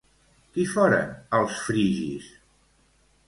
[0.53, 2.31] Qui foren els frigis?